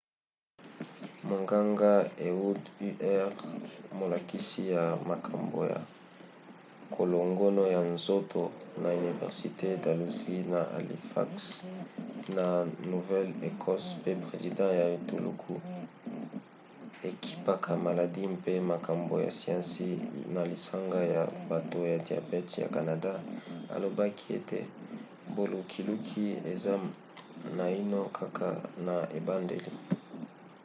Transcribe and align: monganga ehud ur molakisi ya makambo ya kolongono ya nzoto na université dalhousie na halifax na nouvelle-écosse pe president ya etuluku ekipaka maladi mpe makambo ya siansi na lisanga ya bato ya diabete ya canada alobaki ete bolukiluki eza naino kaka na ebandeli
monganga 1.29 1.93
ehud 2.27 2.61
ur 3.13 3.29
molakisi 3.99 4.61
ya 4.73 4.83
makambo 5.11 5.59
ya 5.71 5.79
kolongono 6.95 7.63
ya 7.75 7.81
nzoto 7.95 8.41
na 8.83 8.89
université 9.01 9.69
dalhousie 9.85 10.41
na 10.53 10.61
halifax 10.75 11.29
na 12.37 12.45
nouvelle-écosse 12.91 13.91
pe 14.03 14.11
president 14.27 14.71
ya 14.81 14.85
etuluku 14.97 15.53
ekipaka 17.09 17.71
maladi 17.87 18.21
mpe 18.35 18.53
makambo 18.73 19.13
ya 19.25 19.31
siansi 19.39 19.87
na 20.35 20.41
lisanga 20.51 20.99
ya 21.15 21.23
bato 21.51 21.79
ya 21.91 21.97
diabete 22.05 22.55
ya 22.63 22.69
canada 22.75 23.11
alobaki 23.75 24.25
ete 24.37 24.59
bolukiluki 25.35 26.25
eza 26.53 26.73
naino 27.57 27.99
kaka 28.19 28.47
na 28.85 28.95
ebandeli 29.19 29.73